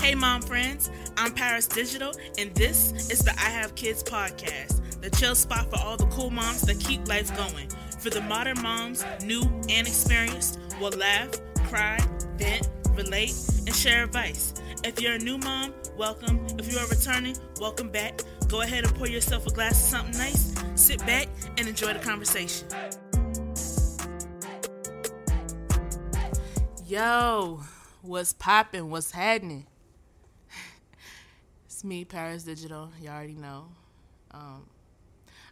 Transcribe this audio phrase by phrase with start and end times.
[0.00, 5.10] Hey, mom friends, I'm Paris Digital, and this is the I Have Kids podcast, the
[5.10, 7.68] chill spot for all the cool moms that keep life going.
[7.98, 11.30] For the modern moms, new and experienced, will laugh,
[11.64, 11.98] cry,
[12.36, 13.34] vent, relate,
[13.66, 14.54] and share advice.
[14.84, 16.46] If you're a new mom, welcome.
[16.58, 18.20] If you are returning, welcome back.
[18.48, 21.26] Go ahead and pour yourself a glass of something nice, sit back,
[21.58, 22.68] and enjoy the conversation.
[26.86, 27.62] Yo,
[28.02, 28.90] what's poppin'?
[28.90, 29.66] What's happening?
[31.86, 32.90] Me, Paris Digital.
[33.00, 33.66] Y'all already know.
[34.32, 34.66] Um,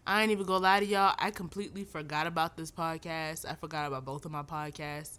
[0.07, 1.15] I ain't even gonna lie to y'all.
[1.19, 3.49] I completely forgot about this podcast.
[3.49, 5.19] I forgot about both of my podcasts.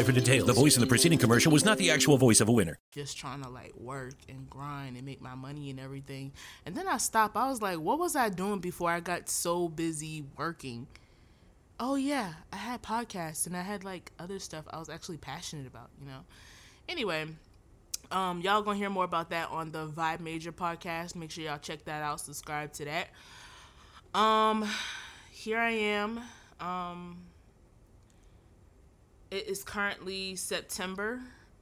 [0.03, 0.47] for details.
[0.47, 2.77] The voice in the preceding commercial was not the actual voice of a winner.
[2.91, 6.31] just trying to like work and grind and make my money and everything.
[6.65, 7.35] And then I stopped.
[7.35, 10.87] I was like, what was I doing before I got so busy working?
[11.79, 15.65] Oh yeah, I had podcasts and I had like other stuff I was actually passionate
[15.67, 16.19] about, you know.
[16.87, 17.25] Anyway,
[18.11, 21.15] um y'all going to hear more about that on the Vibe Major podcast.
[21.15, 23.07] Make sure y'all check that out, subscribe to that.
[24.13, 24.67] Um
[25.31, 26.21] here I am.
[26.59, 27.17] Um
[29.31, 31.21] it is currently September,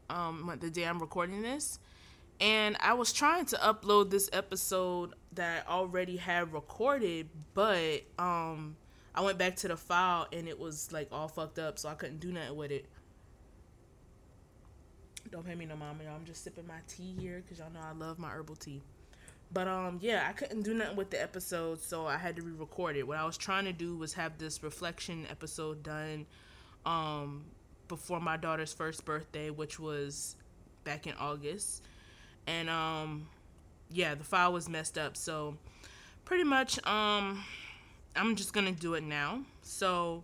[0.09, 1.79] um, the day I'm recording this.
[2.41, 8.75] And I was trying to upload this episode that I already had recorded, but um,
[9.13, 11.93] I went back to the file and it was like all fucked up, so I
[11.93, 12.85] couldn't do nothing with it.
[15.31, 16.15] Don't pay me no mama, y'all.
[16.15, 18.81] I'm just sipping my tea here because y'all know I love my herbal tea.
[19.51, 22.95] But um, yeah, I couldn't do nothing with the episode, so I had to re-record
[22.95, 23.05] it.
[23.05, 26.25] What I was trying to do was have this reflection episode done
[26.85, 27.43] um
[27.89, 30.37] before my daughter's first birthday, which was
[30.85, 31.83] back in August.
[32.47, 33.27] And um
[33.91, 35.17] yeah, the file was messed up.
[35.17, 35.57] So
[36.23, 37.43] pretty much um
[38.15, 39.41] I'm just going to do it now.
[39.61, 40.23] So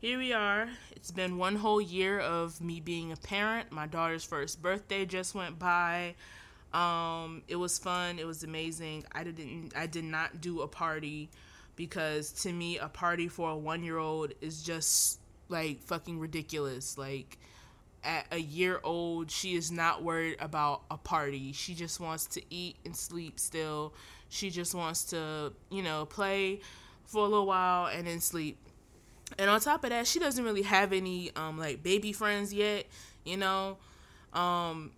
[0.00, 0.68] here we are.
[0.92, 3.70] It's been one whole year of me being a parent.
[3.70, 6.14] My daughter's first birthday just went by.
[6.72, 8.18] Um it was fun.
[8.18, 9.04] It was amazing.
[9.12, 11.30] I didn't I did not do a party
[11.76, 16.98] because to me a party for a 1-year-old is just like fucking ridiculous.
[16.98, 17.38] Like
[18.04, 21.52] at a year old, she is not worried about a party.
[21.52, 23.94] She just wants to eat and sleep still.
[24.28, 26.60] She just wants to, you know, play
[27.04, 28.58] for a little while and then sleep.
[29.38, 32.86] And on top of that, she doesn't really have any um like baby friends yet,
[33.24, 33.78] you know.
[34.32, 34.92] Um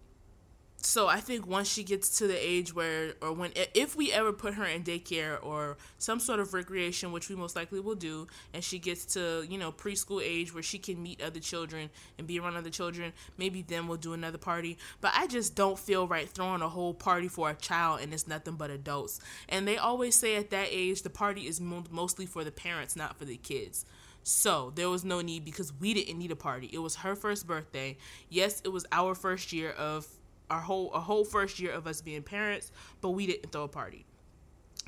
[0.81, 4.33] so I think once she gets to the age where, or when, if we ever
[4.33, 8.29] put her in daycare or some sort of recreation, which we most likely will do,
[8.55, 12.29] and she gets to, you know, preschool age where she can meet other children and
[12.29, 14.79] be around other children, maybe then we'll do another party.
[15.01, 18.29] But I just don't feel right throwing a whole party for a child and it's
[18.29, 19.21] nothing but adults.
[19.49, 22.95] And they always say at that age, the party is mo- mostly for the parents,
[22.95, 23.85] not for the kids.
[24.23, 26.69] So there was no need because we didn't need a party.
[26.73, 27.97] It was her first birthday.
[28.29, 30.07] Yes, it was our first year of
[30.51, 32.71] our whole a whole first year of us being parents,
[33.01, 34.05] but we didn't throw a party.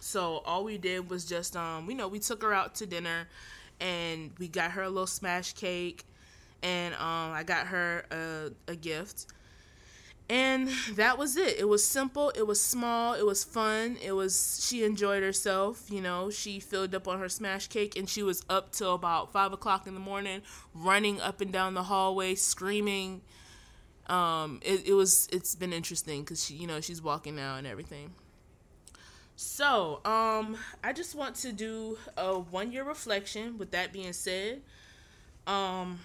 [0.01, 3.29] So all we did was just um, you know, we took her out to dinner
[3.81, 6.05] and we got her a little smash cake
[6.63, 9.27] and um I got her a, a gift.
[10.29, 11.59] And that was it.
[11.59, 16.01] It was simple, it was small, it was fun, it was she enjoyed herself, you
[16.01, 19.53] know, she filled up on her smash cake and she was up till about five
[19.53, 20.43] o'clock in the morning,
[20.73, 23.23] running up and down the hallway, screaming
[24.11, 27.67] um it, it was it's been interesting because she you know she's walking now and
[27.67, 28.13] everything.
[29.37, 33.57] So um i just want to do a one year reflection.
[33.57, 34.63] With that being said
[35.47, 36.01] um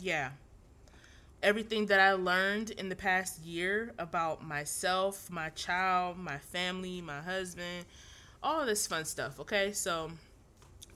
[0.00, 0.30] yeah.
[1.42, 7.20] Everything that i learned in the past year about myself my child my family my
[7.20, 7.84] husband
[8.42, 9.72] all this fun stuff okay?
[9.72, 10.12] So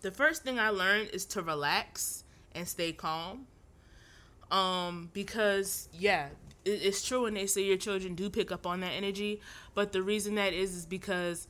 [0.00, 3.46] the first thing i learned is to relax and stay calm
[4.50, 6.28] um because yeah
[6.64, 9.40] it's true when they say your children do pick up on that energy,
[9.74, 11.48] but the reason that is is because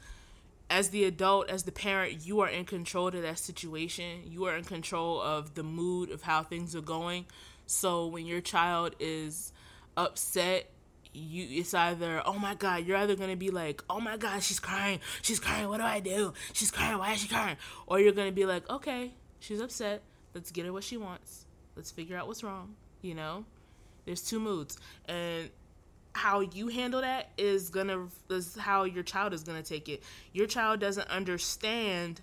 [0.70, 4.22] as the adult, as the parent, you are in control of that situation.
[4.26, 7.26] You are in control of the mood of how things are going.
[7.66, 9.52] So when your child is
[9.96, 10.70] upset,
[11.14, 14.60] you it's either oh my god, you're either gonna be like oh my god, she's
[14.60, 15.68] crying, she's crying.
[15.68, 16.34] What do I do?
[16.52, 16.98] She's crying.
[16.98, 17.56] Why is she crying?
[17.86, 20.02] Or you're gonna be like okay, she's upset.
[20.34, 21.46] Let's get her what she wants.
[21.74, 22.76] Let's figure out what's wrong.
[23.02, 23.44] You know,
[24.04, 25.50] there's two moods, and
[26.14, 30.02] how you handle that is gonna is how your child is gonna take it.
[30.32, 32.20] Your child doesn't understand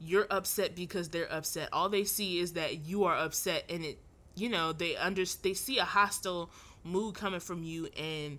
[0.00, 1.68] you're upset because they're upset.
[1.72, 3.98] All they see is that you are upset, and it
[4.34, 6.50] you know they under they see a hostile
[6.84, 8.38] mood coming from you, and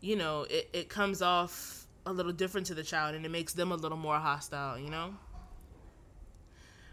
[0.00, 3.52] you know it it comes off a little different to the child, and it makes
[3.52, 4.78] them a little more hostile.
[4.78, 5.14] You know.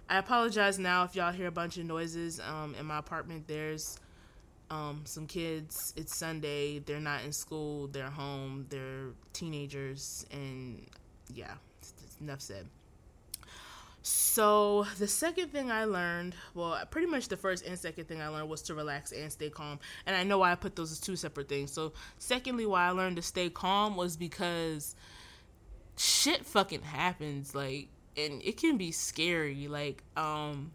[0.09, 3.47] I apologize now if y'all hear a bunch of noises um, in my apartment.
[3.47, 3.99] There's
[4.69, 5.93] um, some kids.
[5.97, 6.79] It's Sunday.
[6.79, 7.87] They're not in school.
[7.87, 8.65] They're home.
[8.69, 10.85] They're teenagers, and
[11.33, 11.55] yeah,
[12.21, 12.67] enough said.
[14.01, 18.29] So the second thing I learned, well, pretty much the first and second thing I
[18.29, 19.79] learned was to relax and stay calm.
[20.05, 21.73] And I know why I put those as two separate things.
[21.73, 24.95] So secondly, why I learned to stay calm was because
[25.97, 27.53] shit fucking happens.
[27.53, 29.67] Like and it can be scary.
[29.67, 30.71] Like, um,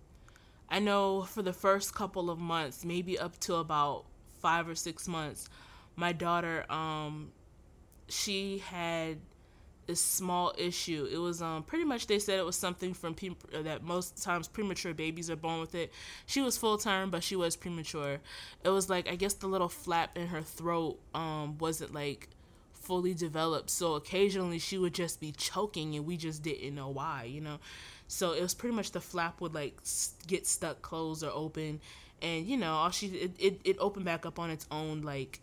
[0.71, 4.05] I know for the first couple of months, maybe up to about
[4.41, 5.49] five or six months,
[5.97, 7.33] my daughter, um,
[8.09, 9.19] she had
[9.89, 11.09] a small issue.
[11.11, 14.49] It was um pretty much they said it was something from pe- that most times
[14.49, 15.93] premature babies are born with it.
[16.27, 18.19] She was full term, but she was premature.
[18.65, 22.29] It was like I guess the little flap in her throat um wasn't like
[22.82, 23.70] fully developed.
[23.70, 27.58] So occasionally she would just be choking and we just didn't know why, you know.
[28.08, 29.81] So it was pretty much the flap would like
[30.26, 31.81] get stuck closed or open
[32.20, 35.40] and you know, all she it, it, it opened back up on its own like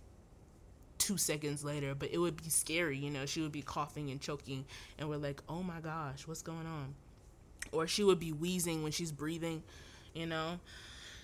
[0.98, 3.26] two seconds later, but it would be scary, you know.
[3.26, 4.66] She would be coughing and choking
[4.98, 6.94] and we're like, "Oh my gosh, what's going on?"
[7.72, 9.64] Or she would be wheezing when she's breathing,
[10.14, 10.60] you know.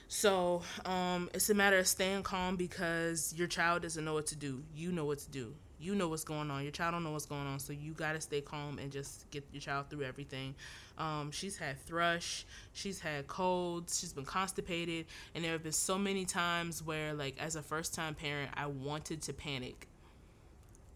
[0.07, 4.35] So um, it's a matter of staying calm because your child doesn't know what to
[4.35, 4.63] do.
[4.75, 5.55] You know what to do
[5.85, 6.63] you know what's going on.
[6.63, 9.43] Your child don't know what's going on, so you gotta stay calm and just get
[9.51, 10.55] your child through everything.
[10.97, 15.05] Um, she's had thrush, she's had colds, she's been constipated,
[15.35, 18.65] and there have been so many times where, like, as a first time parent, I
[18.65, 19.87] wanted to panic.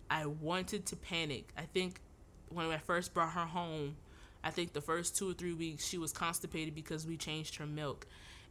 [0.10, 1.50] I wanted to panic.
[1.58, 2.02] I think
[2.50, 3.98] when I first brought her home,
[4.44, 7.66] I think the first two or three weeks she was constipated because we changed her
[7.66, 8.08] milk.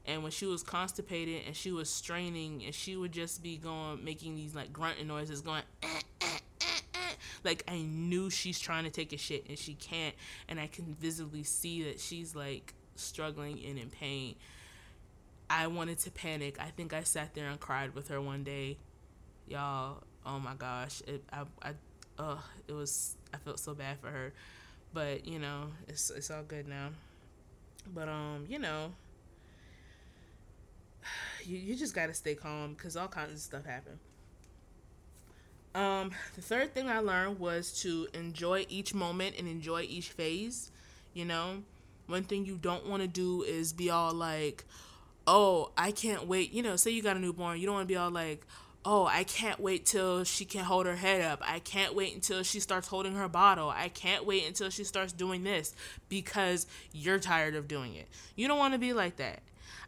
[0.09, 4.03] And when she was constipated and she was straining and she would just be going
[4.03, 6.01] making these like grunting noises going eh,
[7.45, 10.15] like I knew she's trying to take a shit and she can't,
[10.49, 14.35] and I can visibly see that she's like struggling and in pain.
[15.51, 16.59] I wanted to panic.
[16.61, 18.79] I think I sat there and cried with her one day,
[19.47, 20.03] y'all.
[20.27, 21.73] Oh my gosh, it I I
[22.67, 24.33] it was I felt so bad for her,
[24.93, 26.91] but you know it's it's all good now.
[27.95, 28.93] But um you know
[31.49, 33.99] you you just gotta stay calm because all kinds of stuff happen.
[35.75, 40.71] Um, the third thing I learned was to enjoy each moment and enjoy each phase.
[41.15, 41.63] You know,
[42.07, 44.65] one thing you don't want to do is be all like,
[45.27, 46.53] oh, I can't wait.
[46.53, 48.45] You know, say you got a newborn, you don't want to be all like,
[48.85, 51.41] oh, I can't wait till she can hold her head up.
[51.43, 53.69] I can't wait until she starts holding her bottle.
[53.69, 55.75] I can't wait until she starts doing this
[56.09, 58.09] because you're tired of doing it.
[58.37, 59.41] You don't want to be like that.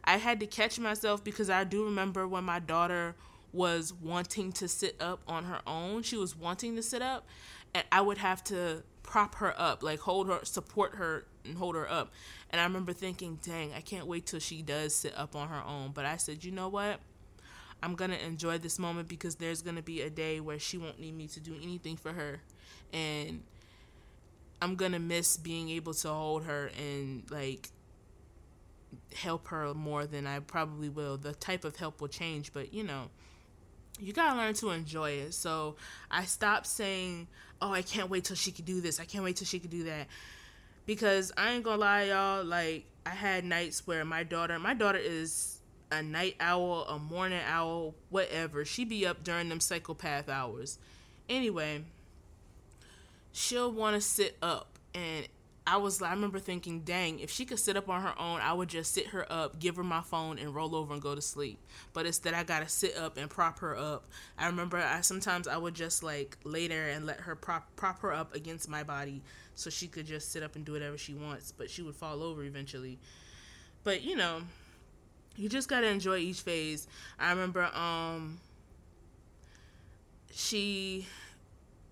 [0.05, 3.15] I had to catch myself because I do remember when my daughter
[3.53, 6.03] was wanting to sit up on her own.
[6.03, 7.27] She was wanting to sit up,
[7.75, 11.75] and I would have to prop her up, like hold her, support her, and hold
[11.75, 12.13] her up.
[12.51, 15.63] And I remember thinking, dang, I can't wait till she does sit up on her
[15.67, 15.93] own.
[15.93, 17.01] But I said, you know what?
[17.83, 20.77] I'm going to enjoy this moment because there's going to be a day where she
[20.77, 22.41] won't need me to do anything for her.
[22.93, 23.43] And
[24.61, 27.71] I'm going to miss being able to hold her and like
[29.15, 31.17] help her more than I probably will.
[31.17, 33.11] The type of help will change, but you know,
[33.99, 35.35] you gotta learn to enjoy it.
[35.35, 35.77] So
[36.11, 37.29] I stopped saying,
[37.61, 39.01] "Oh, I can't wait till she could do this.
[39.01, 40.09] I can't wait till she could do that,"
[40.87, 42.45] because I ain't gonna lie, y'all.
[42.45, 45.59] Like I had nights where my daughter, my daughter is
[45.93, 48.65] a night owl, a morning owl, whatever.
[48.65, 50.79] She be up during them psychopath hours.
[51.29, 51.85] Anyway,
[53.33, 55.27] she'll want to sit up and
[55.71, 58.53] I was I remember thinking, dang, if she could sit up on her own, I
[58.53, 61.23] would just sit her up, give her my phone, and roll over and go to
[61.23, 61.61] sleep.
[61.93, 64.09] But instead, I gotta sit up and prop her up.
[64.37, 68.01] I remember I sometimes I would just like lay there and let her prop prop
[68.01, 69.23] her up against my body
[69.55, 71.53] so she could just sit up and do whatever she wants.
[71.53, 72.99] But she would fall over eventually.
[73.85, 74.41] But you know,
[75.37, 76.89] you just gotta enjoy each phase.
[77.17, 78.41] I remember um
[80.33, 81.07] she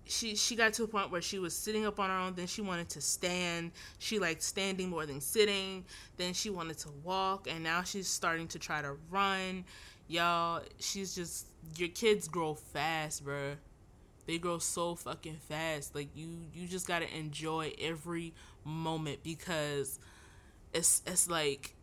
[0.09, 2.47] she she got to a point where she was sitting up on her own then
[2.47, 3.71] she wanted to stand.
[3.99, 5.85] She liked standing more than sitting.
[6.17, 9.65] Then she wanted to walk and now she's starting to try to run.
[10.07, 11.47] Y'all she's just
[11.77, 13.55] your kids grow fast bruh.
[14.25, 15.95] They grow so fucking fast.
[15.95, 18.33] Like you you just gotta enjoy every
[18.65, 19.99] moment because
[20.73, 21.75] it's it's like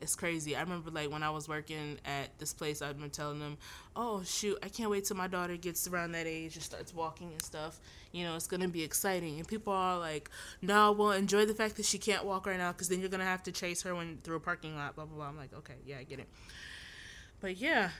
[0.00, 0.56] it's crazy.
[0.56, 3.56] I remember like when I was working at this place, I'd been telling them,
[3.94, 7.32] "Oh shoot, I can't wait till my daughter gets around that age and starts walking
[7.32, 7.80] and stuff.
[8.12, 10.30] You know, it's gonna be exciting." And people are like,
[10.62, 13.24] "No, well, enjoy the fact that she can't walk right now, because then you're gonna
[13.24, 15.28] have to chase her when through a parking lot." Blah blah blah.
[15.28, 16.28] I'm like, okay, yeah, I get it.
[17.40, 17.90] But yeah,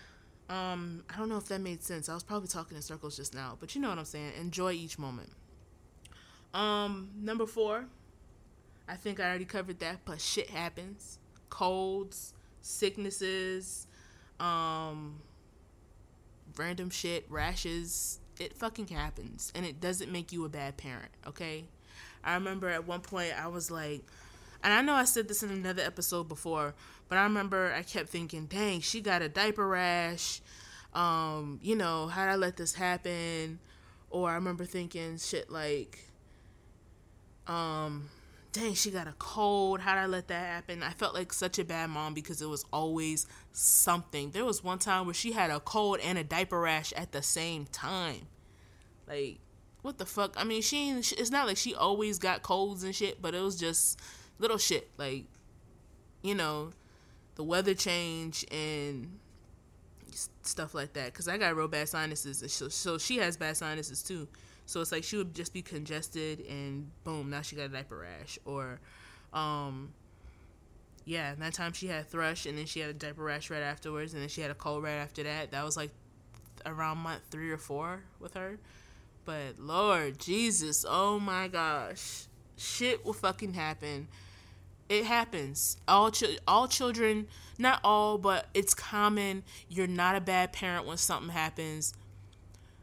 [0.48, 2.08] um, I don't know if that made sense.
[2.08, 4.32] I was probably talking in circles just now, but you know what I'm saying.
[4.38, 5.30] Enjoy each moment.
[6.54, 7.86] Um, number four,
[8.88, 11.18] I think I already covered that, but shit happens
[11.50, 13.86] colds, sicknesses,
[14.40, 15.20] um,
[16.56, 18.18] random shit, rashes.
[18.38, 19.52] It fucking happens.
[19.54, 21.64] And it doesn't make you a bad parent, okay?
[22.24, 24.02] I remember at one point I was like,
[24.62, 26.74] and I know I said this in another episode before,
[27.08, 30.40] but I remember I kept thinking, dang, she got a diaper rash.
[30.92, 33.60] Um, you know, how'd I let this happen?
[34.10, 36.00] Or I remember thinking shit like,
[37.46, 38.08] um,
[38.56, 39.80] dang, she got a cold.
[39.80, 40.82] How'd I let that happen?
[40.82, 44.30] I felt like such a bad mom because it was always something.
[44.30, 47.22] There was one time where she had a cold and a diaper rash at the
[47.22, 48.26] same time.
[49.06, 49.38] Like,
[49.82, 50.34] what the fuck?
[50.38, 53.56] I mean, she it's not like she always got colds and shit, but it was
[53.56, 54.00] just
[54.38, 54.90] little shit.
[54.96, 55.26] Like,
[56.22, 56.70] you know,
[57.34, 59.18] the weather change and
[60.42, 61.12] stuff like that.
[61.12, 62.42] Because I got real bad sinuses.
[62.52, 64.26] So, so she has bad sinuses too.
[64.66, 67.98] So it's like she would just be congested and boom, now she got a diaper
[67.98, 68.38] rash.
[68.44, 68.80] Or,
[69.32, 69.92] um,
[71.04, 74.12] yeah, that time she had thrush and then she had a diaper rash right afterwards
[74.12, 75.52] and then she had a cold right after that.
[75.52, 75.90] That was like
[76.66, 78.58] around month three or four with her.
[79.24, 84.08] But Lord Jesus, oh my gosh, shit will fucking happen.
[84.88, 85.78] It happens.
[85.88, 87.26] All ch- all children,
[87.58, 89.42] not all, but it's common.
[89.68, 91.92] You're not a bad parent when something happens.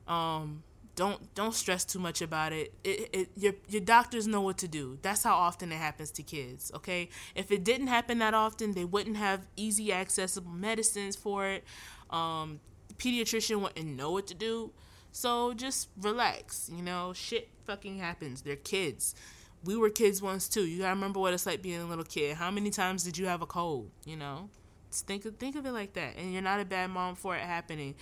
[0.05, 0.63] Um,
[0.95, 2.73] don't don't stress too much about it.
[2.83, 3.29] It, it.
[3.35, 4.99] Your your doctors know what to do.
[5.01, 6.71] That's how often it happens to kids.
[6.75, 11.63] Okay, if it didn't happen that often, they wouldn't have easy accessible medicines for it.
[12.09, 12.59] Um,
[12.97, 14.71] pediatrician wouldn't know what to do.
[15.11, 16.69] So just relax.
[16.73, 18.41] You know, shit fucking happens.
[18.41, 19.15] They're kids.
[19.63, 20.65] We were kids once too.
[20.65, 22.35] You gotta remember what it's like being a little kid.
[22.35, 23.89] How many times did you have a cold?
[24.05, 24.49] You know,
[24.91, 26.17] just think of think of it like that.
[26.17, 27.95] And you're not a bad mom for it happening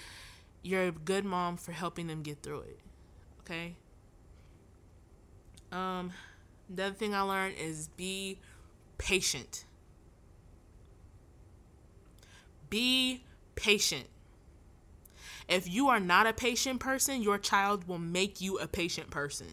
[0.63, 2.80] you're a good mom for helping them get through it.
[3.41, 3.75] Okay?
[5.72, 6.12] Um
[6.70, 8.39] the other thing I learned is be
[8.98, 9.65] patient.
[12.70, 13.24] Be
[13.56, 14.06] patient.
[15.50, 19.48] If you are not a patient person, your child will make you a patient person.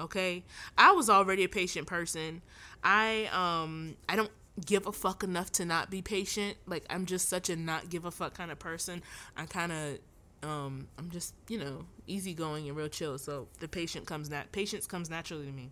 [0.00, 0.44] Okay?
[0.76, 2.42] I was already a patient person.
[2.82, 4.32] I um I don't
[4.64, 6.56] give a fuck enough to not be patient.
[6.66, 9.02] Like I'm just such a not give a fuck kind of person.
[9.36, 9.98] I kind of
[10.42, 13.18] um, I'm just you know easygoing and real chill.
[13.18, 15.70] So the patient comes nat patience comes naturally to me.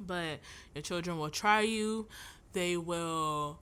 [0.00, 0.40] But
[0.74, 2.06] your children will try you.
[2.52, 3.58] They will.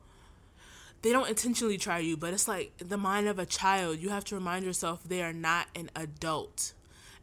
[1.03, 3.99] They don't intentionally try you, but it's like the mind of a child.
[3.99, 6.73] You have to remind yourself they are not an adult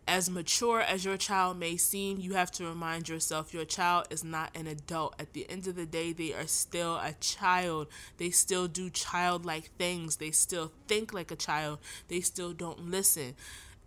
[0.08, 4.24] as mature as your child may seem, you have to remind yourself your child is
[4.24, 5.16] not an adult.
[5.18, 7.88] At the end of the day, they are still a child.
[8.18, 10.18] They still do childlike things.
[10.18, 11.80] They still think like a child.
[12.10, 13.36] They still don't listen.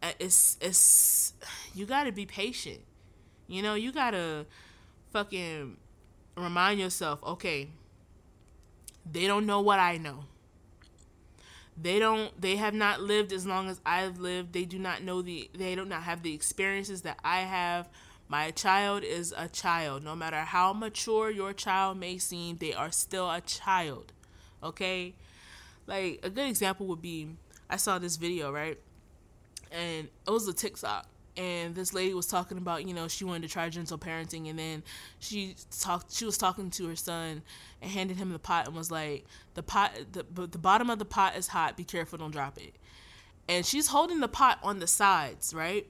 [0.03, 1.35] Uh, it's it's
[1.75, 2.81] you got to be patient.
[3.47, 4.47] You know, you got to
[5.13, 5.77] fucking
[6.37, 7.69] remind yourself, okay,
[9.11, 10.25] they don't know what I know
[11.81, 14.53] they don't they have not lived as long as I've lived.
[14.53, 17.89] They do not know the they do not have the experiences that I have.
[18.29, 20.03] My child is a child.
[20.03, 24.13] No matter how mature your child may seem, they are still a child.
[24.63, 25.15] Okay?
[25.87, 27.29] Like a good example would be
[27.69, 28.79] I saw this video, right?
[29.71, 31.07] And it was a TikTok
[31.37, 34.59] and this lady was talking about you know she wanted to try gentle parenting and
[34.59, 34.83] then
[35.19, 37.43] she talked she was talking to her son
[37.83, 41.05] and handed him the pot and was like the pot the, the bottom of the
[41.05, 41.77] pot is hot.
[41.77, 42.19] Be careful.
[42.19, 42.75] Don't drop it.
[43.49, 45.87] And she's holding the pot on the sides right?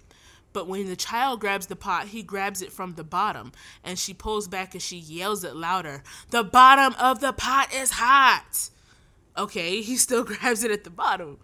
[0.53, 3.53] But when the child grabs the pot he grabs it from the bottom
[3.85, 6.03] and she pulls back and she yells it louder.
[6.31, 8.71] The bottom of the pot is hot.
[9.37, 11.38] Okay he still grabs it at the bottom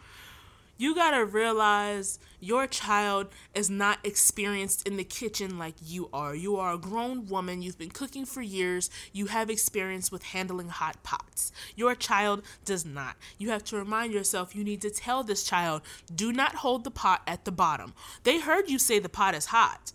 [0.83, 6.35] You gotta realize your child is not experienced in the kitchen like you are.
[6.35, 10.71] You are a grown woman, you've been cooking for years, you have experience with handling
[10.71, 11.53] hot pots.
[11.77, 13.15] Your child does not.
[13.39, 16.91] You have to remind yourself you need to tell this child do not hold the
[16.91, 17.95] pot at the bottom.
[18.25, 19.93] They heard you say the pot is hot.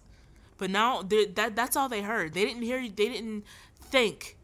[0.57, 2.33] But now that that's all they heard.
[2.33, 2.91] They didn't hear you.
[2.95, 3.43] They didn't
[3.81, 4.37] think.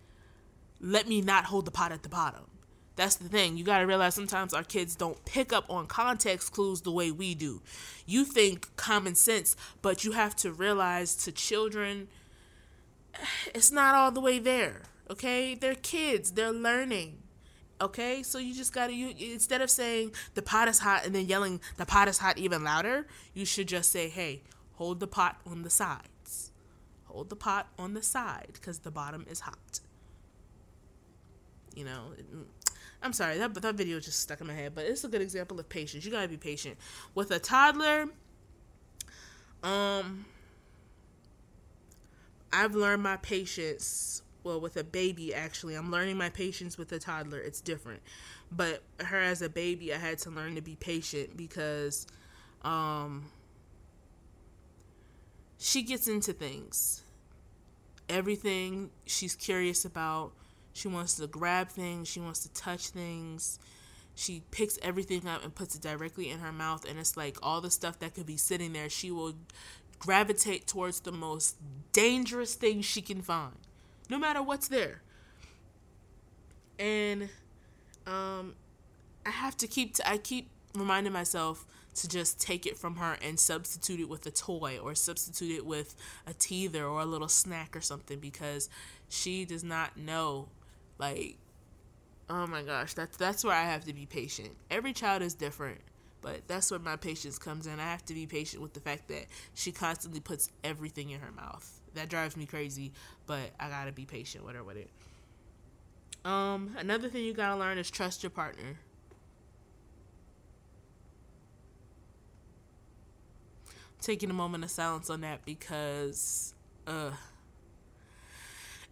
[0.81, 2.47] Let me not hold the pot at the bottom.
[2.95, 3.57] That's the thing.
[3.57, 7.09] You got to realize sometimes our kids don't pick up on context clues the way
[7.11, 7.61] we do.
[8.05, 12.07] You think common sense, but you have to realize to children,
[13.53, 14.83] it's not all the way there.
[15.09, 15.55] Okay?
[15.55, 17.17] They're kids, they're learning.
[17.81, 18.21] Okay?
[18.21, 21.25] So you just got to, you instead of saying the pot is hot and then
[21.25, 25.41] yelling the pot is hot even louder, you should just say, hey, hold the pot
[25.47, 26.51] on the sides.
[27.05, 29.79] Hold the pot on the side because the bottom is hot.
[31.75, 32.13] You know,
[33.03, 35.59] I'm sorry, that that video just stuck in my head, but it's a good example
[35.59, 36.05] of patience.
[36.05, 36.77] You gotta be patient
[37.13, 38.07] with a toddler.
[39.61, 40.25] Um,
[42.51, 44.21] I've learned my patience.
[44.43, 47.39] Well, with a baby, actually, I'm learning my patience with a toddler.
[47.39, 48.01] It's different,
[48.51, 52.07] but her as a baby, I had to learn to be patient because,
[52.63, 53.25] um,
[55.57, 57.03] she gets into things.
[58.09, 60.33] Everything she's curious about
[60.73, 63.59] she wants to grab things, she wants to touch things.
[64.15, 67.61] She picks everything up and puts it directly in her mouth, and it's like all
[67.61, 69.33] the stuff that could be sitting there, she will
[69.97, 71.55] gravitate towards the most
[71.93, 73.55] dangerous thing she can find,
[74.09, 75.01] no matter what's there.
[76.77, 77.29] And
[78.05, 78.55] um,
[79.25, 81.65] I have to keep, t- I keep reminding myself
[81.95, 85.65] to just take it from her and substitute it with a toy or substitute it
[85.65, 85.95] with
[86.27, 88.69] a teether or a little snack or something because
[89.09, 90.47] she does not know
[91.03, 91.37] like,
[92.29, 94.51] oh my gosh, that's that's where I have to be patient.
[94.71, 95.79] Every child is different,
[96.21, 97.79] but that's where my patience comes in.
[97.79, 101.31] I have to be patient with the fact that she constantly puts everything in her
[101.31, 101.69] mouth.
[101.95, 102.93] That drives me crazy,
[103.27, 104.89] but I gotta be patient with her with it.
[106.25, 108.77] Um, another thing you gotta learn is trust your partner.
[114.03, 116.53] taking a moment of silence on that because
[116.85, 117.11] uh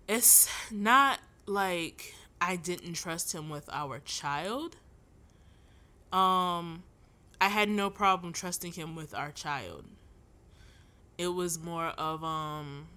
[0.07, 4.77] it's not like I didn't trust him with our child.
[6.11, 6.83] Um
[7.39, 9.85] I had no problem trusting him with our child.
[11.17, 12.87] It was more of um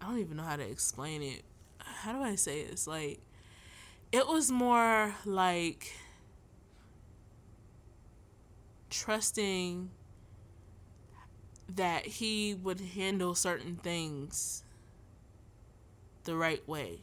[0.00, 1.42] I don't even know how to explain it.
[1.78, 2.60] How do I say?
[2.60, 3.20] It's like
[4.12, 5.92] it was more like
[8.88, 9.90] trusting
[11.68, 14.64] that he would handle certain things
[16.24, 16.98] the right way.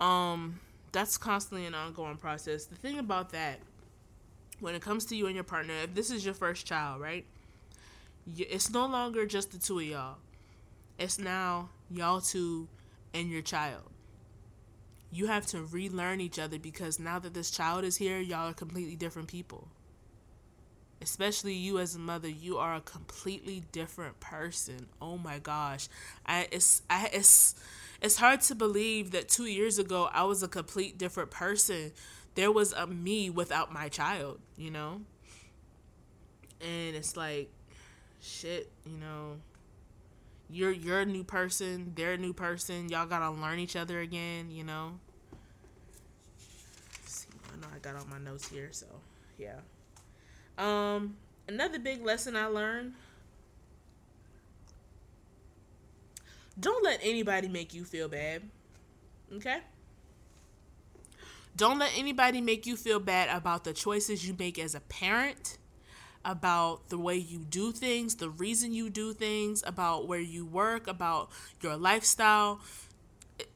[0.00, 0.60] Um,
[0.92, 2.66] that's constantly an ongoing process.
[2.66, 3.60] The thing about that,
[4.60, 7.24] when it comes to you and your partner, if this is your first child, right?
[8.36, 10.16] It's no longer just the two of y'all.
[10.98, 12.68] It's now y'all two
[13.14, 13.82] and your child.
[15.12, 18.54] You have to relearn each other because now that this child is here, y'all are
[18.54, 19.68] completely different people
[21.02, 24.86] especially you as a mother you are a completely different person.
[25.00, 25.88] Oh my gosh.
[26.24, 27.54] I it's i it's
[28.00, 31.92] it's hard to believe that 2 years ago i was a complete different person.
[32.34, 35.02] There was a me without my child you know?
[36.60, 37.50] And it's like
[38.20, 39.36] shit you know?
[40.48, 44.50] You're you're a new person they're a new person y'all gotta learn each other again
[44.50, 44.98] you know?
[47.04, 48.86] See i know i got all my notes here so
[49.38, 49.56] yeah
[50.58, 51.16] um,
[51.48, 52.94] another big lesson I learned
[56.58, 58.42] don't let anybody make you feel bad.
[59.34, 59.58] Okay?
[61.56, 65.58] Don't let anybody make you feel bad about the choices you make as a parent,
[66.24, 70.86] about the way you do things, the reason you do things, about where you work,
[70.86, 71.30] about
[71.62, 72.60] your lifestyle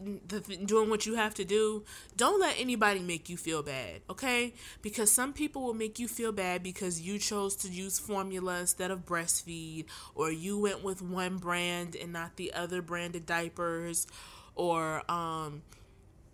[0.01, 1.85] the, doing what you have to do,
[2.17, 4.55] don't let anybody make you feel bad, okay?
[4.83, 8.91] Because some people will make you feel bad because you chose to use formula instead
[8.91, 14.07] of breastfeed, or you went with one brand and not the other branded diapers,
[14.55, 15.63] or um,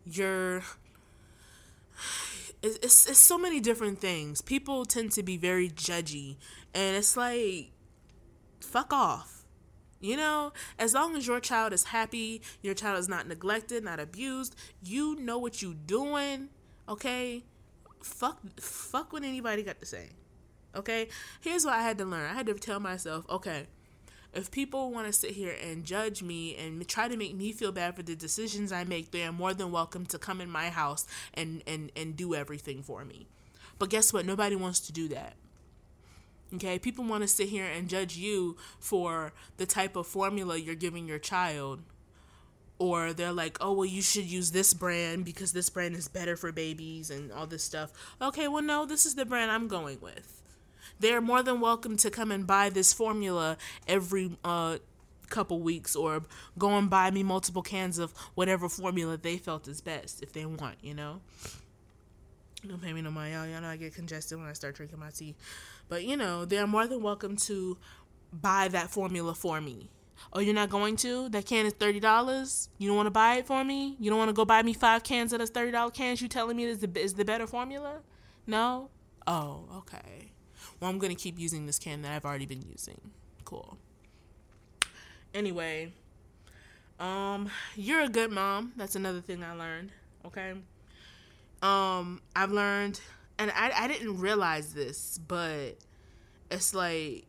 [0.04, 0.62] you're.
[2.62, 4.40] It's, it's, it's so many different things.
[4.40, 6.36] People tend to be very judgy,
[6.74, 7.70] and it's like,
[8.60, 9.35] fuck off
[10.00, 14.00] you know, as long as your child is happy, your child is not neglected, not
[14.00, 16.48] abused, you know what you doing,
[16.88, 17.44] okay?
[18.02, 20.10] Fuck fuck what anybody got to say.
[20.74, 21.08] Okay?
[21.40, 22.30] Here's what I had to learn.
[22.30, 23.66] I had to tell myself, okay,
[24.34, 27.72] if people want to sit here and judge me and try to make me feel
[27.72, 30.68] bad for the decisions I make, they are more than welcome to come in my
[30.68, 33.28] house and, and, and do everything for me.
[33.78, 34.26] But guess what?
[34.26, 35.34] Nobody wants to do that.
[36.54, 40.74] Okay, people want to sit here and judge you for the type of formula you're
[40.74, 41.80] giving your child.
[42.78, 46.36] Or they're like, oh, well, you should use this brand because this brand is better
[46.36, 47.90] for babies and all this stuff.
[48.20, 50.42] Okay, well, no, this is the brand I'm going with.
[51.00, 53.56] They're more than welcome to come and buy this formula
[53.88, 54.78] every uh,
[55.28, 56.22] couple weeks or
[56.58, 60.46] go and buy me multiple cans of whatever formula they felt is best if they
[60.46, 61.20] want, you know?
[62.66, 63.46] Don't pay me no mind, y'all.
[63.46, 65.34] Y'all know I get congested when I start drinking my tea.
[65.88, 67.78] But you know, they're more than welcome to
[68.32, 69.90] buy that formula for me.
[70.32, 71.28] Oh, you're not going to?
[71.28, 72.68] That can is thirty dollars.
[72.78, 73.96] You don't want to buy it for me?
[74.00, 76.20] You don't want to go buy me five cans of those thirty dollar cans?
[76.20, 78.00] You telling me is the is the better formula?
[78.46, 78.90] No.
[79.26, 80.32] Oh, okay.
[80.80, 83.00] Well, I'm gonna keep using this can that I've already been using.
[83.44, 83.78] Cool.
[85.34, 85.92] Anyway,
[86.98, 88.72] um, you're a good mom.
[88.76, 89.90] That's another thing I learned.
[90.24, 90.54] Okay.
[91.62, 93.00] Um, I've learned
[93.38, 95.76] and I, I didn't realize this, but
[96.50, 97.26] it's like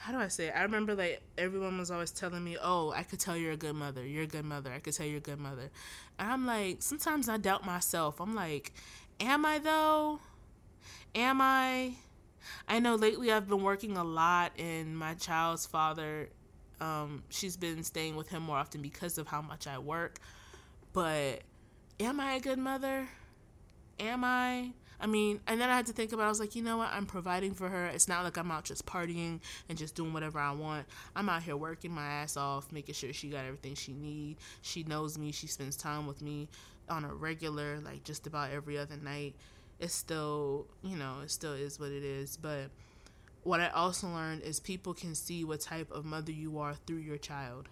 [0.00, 0.54] how do I say it?
[0.56, 3.74] I remember like everyone was always telling me, "Oh, I could tell you're a good
[3.74, 4.04] mother.
[4.04, 4.72] You're a good mother.
[4.72, 5.70] I could tell you're a good mother."
[6.18, 8.18] And I'm like, sometimes I doubt myself.
[8.18, 8.72] I'm like,
[9.20, 10.20] "Am I though?
[11.14, 11.94] Am I?"
[12.66, 16.30] I know lately I've been working a lot, and my child's father,
[16.80, 20.18] um, she's been staying with him more often because of how much I work.
[20.94, 21.42] But
[22.00, 23.06] am I a good mother?
[24.00, 24.72] Am I?
[25.02, 26.24] I mean, and then I had to think about.
[26.24, 26.26] It.
[26.26, 26.90] I was like, you know what?
[26.92, 27.86] I'm providing for her.
[27.86, 30.86] It's not like I'm out just partying and just doing whatever I want.
[31.16, 34.36] I'm out here working my ass off, making sure she got everything she need.
[34.62, 35.32] She knows me.
[35.32, 36.48] She spends time with me
[36.88, 39.34] on a regular, like just about every other night.
[39.78, 42.36] It's still, you know, it still is what it is.
[42.36, 42.70] But
[43.42, 46.98] what I also learned is people can see what type of mother you are through
[46.98, 47.68] your child.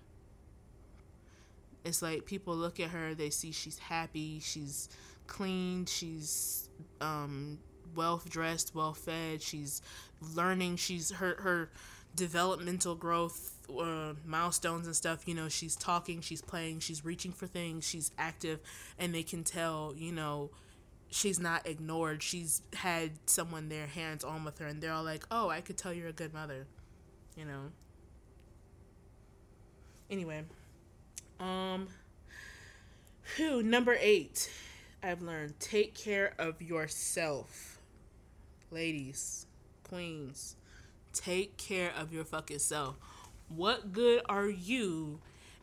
[1.85, 4.89] It's like people look at her, they see she's happy, she's
[5.29, 6.69] clean, she's
[7.01, 7.59] um,
[7.95, 9.81] well dressed, well fed, she's
[10.35, 11.71] learning, she's her her
[12.15, 17.47] developmental growth uh, milestones and stuff you know she's talking she's playing she's reaching for
[17.47, 18.59] things she's active
[18.99, 20.51] and they can tell you know
[21.11, 22.23] she's not ignored.
[22.23, 25.77] She's had someone there hands on with her and they're all like oh i could
[25.77, 26.67] tell you're a good mother
[27.37, 27.71] you know?
[30.11, 30.43] Anyway
[31.39, 31.89] um
[33.37, 34.51] who number eight
[35.03, 37.79] I've learned take care of yourself.
[38.71, 39.47] Ladies,
[39.85, 40.57] queens,
[41.13, 42.97] take care of your fucking self.
[43.49, 45.21] What good are you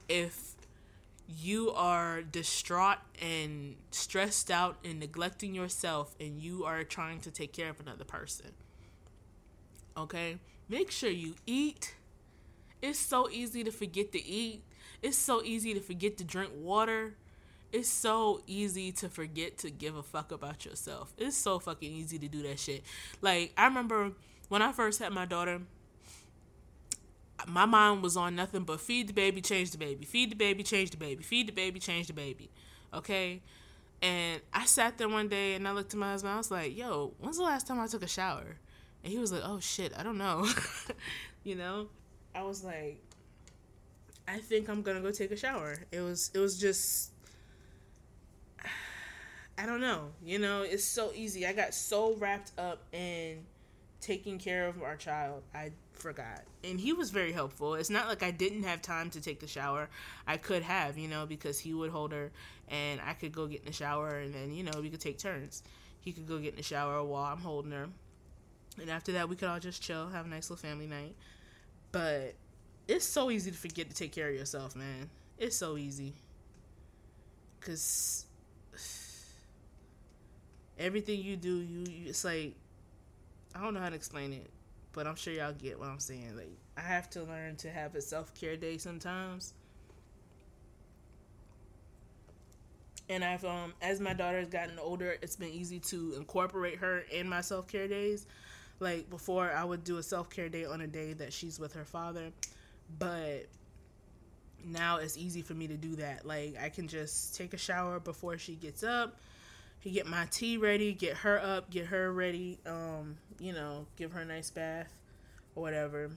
[0.08, 0.56] if
[1.28, 7.52] you are distraught and stressed out and neglecting yourself and you are trying to take
[7.52, 8.52] care of another person?
[9.98, 10.38] Okay?
[10.70, 11.96] Make sure you eat.
[12.82, 14.64] It's so easy to forget to eat.
[15.02, 17.16] It's so easy to forget to drink water
[17.76, 21.14] it's so easy to forget to give a fuck about yourself.
[21.18, 22.84] It's so fucking easy to do that shit.
[23.20, 24.14] Like I remember
[24.48, 25.60] when I first had my daughter,
[27.46, 30.64] my mind was on nothing but feed the baby, change the baby, feed the baby,
[30.64, 32.50] change the baby, feed the baby, change the baby.
[32.94, 33.42] Okay?
[34.02, 36.34] And I sat there one day and I looked at my husband.
[36.34, 38.56] I was like, "Yo, when's the last time I took a shower?"
[39.04, 40.48] And he was like, "Oh shit, I don't know."
[41.44, 41.88] you know?
[42.34, 43.02] I was like,
[44.30, 47.12] "I think I'm to go take a shower." It was it was just
[49.58, 50.12] I don't know.
[50.24, 51.46] You know, it's so easy.
[51.46, 53.46] I got so wrapped up in
[54.02, 56.44] taking care of our child, I forgot.
[56.64, 57.76] And he was very helpful.
[57.76, 59.90] It's not like I didn't have time to take the shower.
[60.28, 62.32] I could have, you know, because he would hold her
[62.68, 65.18] and I could go get in the shower and then, you know, we could take
[65.18, 65.64] turns.
[66.02, 67.88] He could go get in the shower while I'm holding her.
[68.80, 71.16] And after that, we could all just chill, have a nice little family night.
[71.92, 72.36] But
[72.88, 75.10] it's so easy to forget to take care of yourself, man.
[75.38, 76.14] It's so easy.
[77.60, 78.25] Because
[80.80, 82.54] everything you do, you, you it's like
[83.56, 84.50] I don't know how to explain it,
[84.94, 86.36] but I'm sure y'all get what I'm saying.
[86.36, 89.54] Like I have to learn to have a self care day sometimes.
[93.08, 97.00] And I've um as my daughter has gotten older, it's been easy to incorporate her
[97.12, 98.26] in my self care days.
[98.80, 101.74] Like before I would do a self care day on a day that she's with
[101.74, 102.32] her father.
[103.00, 103.46] But
[104.66, 106.26] now it's easy for me to do that.
[106.26, 109.18] Like I can just take a shower before she gets up
[109.92, 114.22] get my tea ready, get her up, get her ready, um, you know, give her
[114.22, 114.92] a nice bath
[115.56, 116.12] or whatever.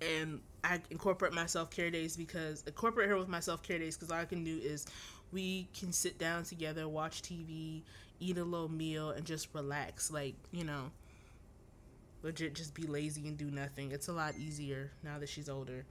[0.00, 3.96] And I incorporate my self care days because incorporate her with my self care days
[3.96, 4.86] because all I can do is
[5.32, 7.82] we can sit down together, watch TV,
[8.18, 10.10] eat a little meal, and just relax.
[10.10, 10.90] Like, you know,
[12.22, 13.92] legit just be lazy and do nothing.
[13.92, 15.84] It's a lot easier now that she's older.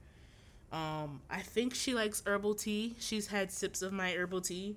[0.72, 2.94] Um, I think she likes herbal tea.
[2.98, 4.76] She's had sips of my herbal tea.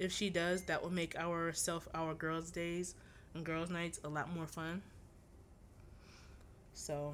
[0.00, 2.94] If she does, that will make our self our girls' days
[3.34, 4.80] and girls' nights a lot more fun.
[6.72, 7.12] So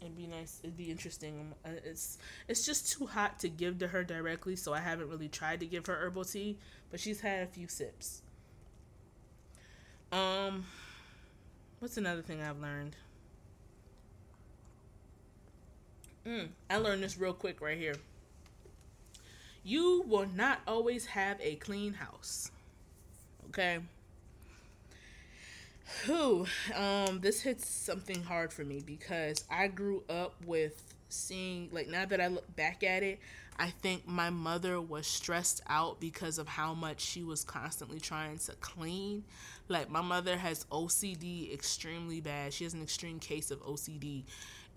[0.00, 0.60] it'd be nice.
[0.62, 1.52] It'd be interesting.
[1.64, 5.28] Uh, it's it's just too hot to give to her directly, so I haven't really
[5.28, 6.58] tried to give her herbal tea.
[6.92, 8.22] But she's had a few sips.
[10.12, 10.64] Um,
[11.80, 12.94] what's another thing I've learned?
[16.24, 17.96] Mm, I learned this real quick right here.
[19.66, 22.52] You will not always have a clean house.
[23.48, 23.80] Okay.
[26.04, 26.46] Who?
[26.72, 32.04] Um, this hits something hard for me because I grew up with seeing like now
[32.06, 33.18] that I look back at it,
[33.58, 38.38] I think my mother was stressed out because of how much she was constantly trying
[38.38, 39.24] to clean.
[39.66, 42.52] Like my mother has OCD extremely bad.
[42.52, 44.22] She has an extreme case of OCD.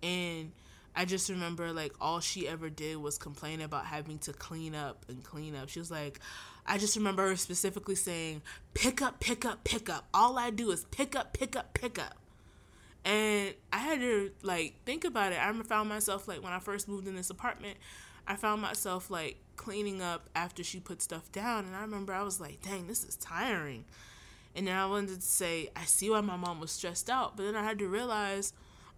[0.02, 0.52] And
[1.00, 5.06] I just remember like all she ever did was complain about having to clean up
[5.08, 5.70] and clean up.
[5.70, 6.20] She was like,
[6.68, 8.42] I just remember her specifically saying,
[8.74, 10.10] pick up, pick up, pick up.
[10.14, 12.18] All I do is pick up, pick up, pick up.
[13.06, 15.38] And I had to like think about it.
[15.38, 17.78] I remember found myself like when I first moved in this apartment,
[18.28, 21.64] I found myself like cleaning up after she put stuff down.
[21.64, 23.86] And I remember I was like, dang, this is tiring.
[24.54, 27.38] And then I wanted to say, I see why my mom was stressed out.
[27.38, 28.52] But then I had to realize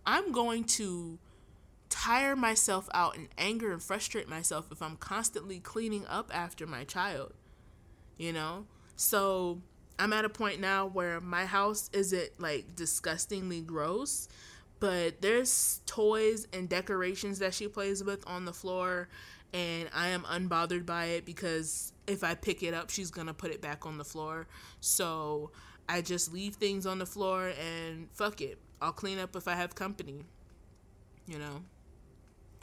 [0.03, 1.19] I'm going to
[1.91, 6.83] tire myself out in anger and frustrate myself if I'm constantly cleaning up after my
[6.83, 7.33] child.
[8.17, 8.65] You know?
[8.95, 9.61] So
[9.99, 14.27] I'm at a point now where my house isn't like disgustingly gross,
[14.79, 19.09] but there's toys and decorations that she plays with on the floor
[19.53, 23.51] and I am unbothered by it because if I pick it up, she's gonna put
[23.51, 24.47] it back on the floor.
[24.79, 25.51] So
[25.89, 28.59] I just leave things on the floor and fuck it.
[28.81, 30.23] I'll clean up if I have company.
[31.27, 31.63] You know?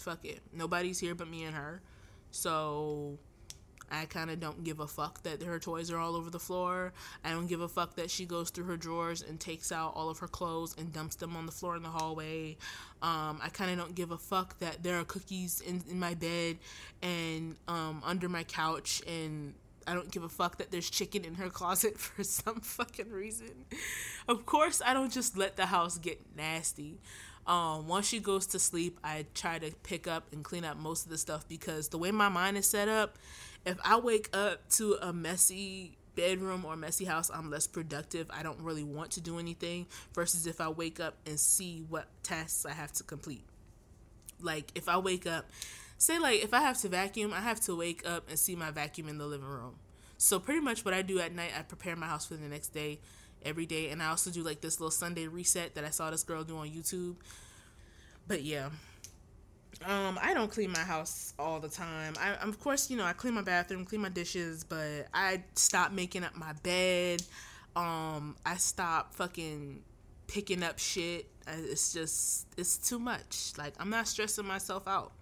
[0.01, 0.41] Fuck it.
[0.53, 1.81] Nobody's here but me and her.
[2.31, 3.19] So
[3.91, 6.93] I kind of don't give a fuck that her toys are all over the floor.
[7.25, 10.11] I don't give a fuck that she goes through her drawers and takes out all
[10.11, 12.57] of her clothes and dumps them on the floor in the hallway.
[13.03, 16.15] Um, I kind of don't give a fuck that there are cookies in, in my
[16.15, 16.59] bed
[17.03, 19.55] and um, under my couch and
[19.87, 23.65] I don't give a fuck that there's chicken in her closet for some fucking reason.
[24.29, 26.99] Of course, I don't just let the house get nasty.
[27.49, 31.07] Um, once she goes to sleep, I try to pick up and clean up most
[31.07, 33.17] of the stuff because the way my mind is set up,
[33.65, 38.27] if I wake up to a messy bedroom or messy house, I'm less productive.
[38.31, 42.09] I don't really want to do anything versus if I wake up and see what
[42.23, 43.45] tasks I have to complete.
[44.41, 45.47] Like if I wake up,
[45.97, 48.71] say like if I have to vacuum, I have to wake up and see my
[48.71, 49.77] vacuum in the living room.
[50.19, 52.69] So pretty much what I do at night, I prepare my house for the next
[52.69, 53.01] day
[53.45, 53.91] every day.
[53.91, 56.57] And I also do like this little Sunday reset that I saw this girl do
[56.57, 57.17] on YouTube.
[58.27, 58.71] But yeah.
[59.85, 62.15] Um, I don't clean my house all the time.
[62.21, 65.93] I, of course, you know, I clean my bathroom, clean my dishes, but I stop
[65.93, 67.23] making up my bed.
[67.77, 69.83] Um, I stop fucking
[70.27, 71.27] picking up shit.
[71.47, 73.53] It's just, it's too much.
[73.57, 75.13] Like, I'm not stressing myself out.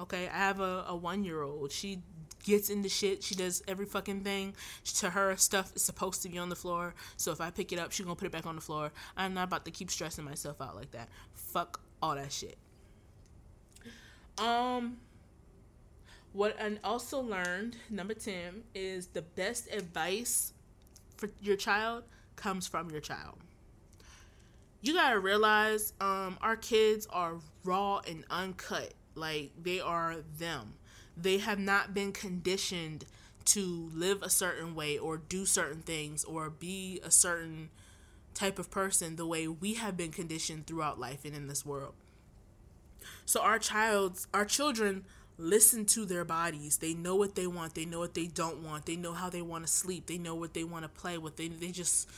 [0.00, 1.70] Okay, I have a, a one year old.
[1.70, 2.00] She
[2.42, 3.22] gets into shit.
[3.22, 4.54] She does every fucking thing.
[4.96, 6.94] To her, stuff is supposed to be on the floor.
[7.16, 8.92] So if I pick it up, she's gonna put it back on the floor.
[9.16, 11.08] I'm not about to keep stressing myself out like that.
[11.34, 12.58] Fuck all that shit.
[14.38, 14.96] Um,
[16.32, 20.52] what I also learned, number 10, is the best advice
[21.16, 22.04] for your child
[22.36, 23.36] comes from your child.
[24.80, 28.94] You gotta realize um, our kids are raw and uncut.
[29.14, 30.74] Like, they are them
[31.16, 33.04] they have not been conditioned
[33.44, 37.70] to live a certain way or do certain things or be a certain
[38.34, 41.94] type of person the way we have been conditioned throughout life and in this world.
[43.24, 45.04] So our child's our children
[45.38, 46.78] listen to their bodies.
[46.78, 49.42] They know what they want, they know what they don't want, they know how they
[49.42, 51.36] want to sleep, they know what they want to play with.
[51.36, 52.08] They they just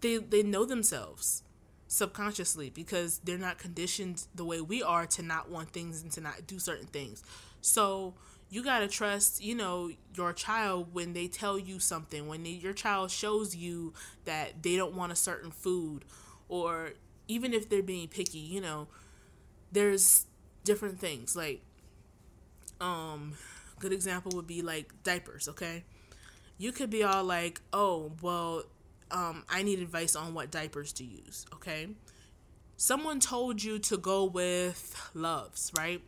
[0.00, 1.42] they they know themselves
[1.88, 6.20] subconsciously because they're not conditioned the way we are to not want things and to
[6.20, 7.22] not do certain things.
[7.60, 8.14] So
[8.48, 12.50] you got to trust, you know, your child when they tell you something, when they,
[12.50, 13.92] your child shows you
[14.24, 16.04] that they don't want a certain food
[16.48, 16.90] or
[17.28, 18.88] even if they're being picky, you know,
[19.72, 20.26] there's
[20.64, 21.62] different things like
[22.80, 23.34] um
[23.78, 25.84] good example would be like diapers, okay?
[26.58, 28.64] You could be all like, "Oh, well,
[29.10, 31.88] um I need advice on what diapers to use." Okay?
[32.76, 36.02] Someone told you to go with Luvs, right?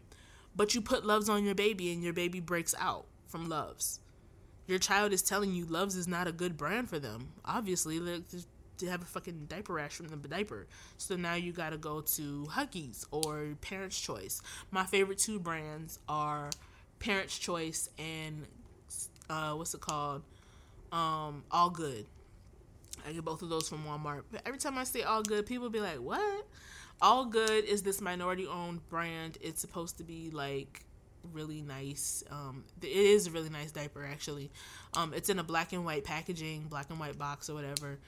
[0.59, 4.01] But you put Luvs on your baby and your baby breaks out from Luvs.
[4.67, 7.29] Your child is telling you Luvs is not a good brand for them.
[7.45, 10.67] Obviously, they have a fucking diaper rash from the diaper.
[10.97, 14.43] So now you got to go to Huggies or Parents Choice.
[14.73, 16.51] My favorite two brands are
[16.99, 18.45] Parents Choice and
[19.31, 20.23] uh, what's it called?
[20.91, 22.05] Um, All Good.
[23.07, 24.23] I get both of those from Walmart.
[24.33, 26.47] But every time I say All Good, people be like, "What?"
[27.01, 29.39] All Good is this minority-owned brand.
[29.41, 30.85] It's supposed to be like
[31.33, 32.25] really nice.
[32.31, 34.51] Um, it is a really nice diaper actually.
[34.95, 37.99] Um, it's in a black and white packaging, black and white box or whatever.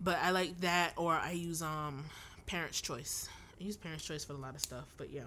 [0.00, 2.04] But I like that, or I use um
[2.46, 3.28] Parents Choice.
[3.58, 5.24] I use Parents Choice for a lot of stuff, but yeah.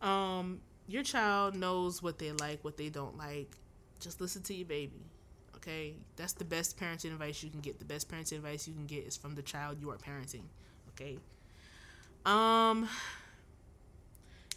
[0.00, 3.56] Um, your child knows what they like, what they don't like.
[4.00, 5.02] Just listen to your baby.
[5.56, 7.78] Okay, that's the best parenting advice you can get.
[7.78, 10.44] The best parenting advice you can get is from the child you are parenting.
[10.90, 11.18] Okay.
[12.24, 12.88] Um.